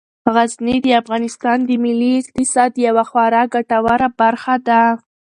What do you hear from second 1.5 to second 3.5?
د ملي اقتصاد یوه خورا